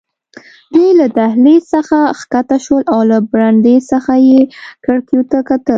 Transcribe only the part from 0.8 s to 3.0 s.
له دهلېز څخه کښته شول او